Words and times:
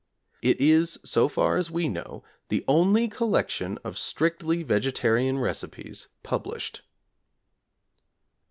It 0.41 0.59
is, 0.59 0.97
so 1.05 1.27
far 1.27 1.57
as 1.57 1.69
we 1.69 1.87
know, 1.87 2.23
the 2.49 2.65
only 2.67 3.07
collection 3.07 3.77
of 3.83 3.99
strictly 3.99 4.63
vegetarian 4.63 5.37
recipes 5.37 6.07
published. 6.23 6.81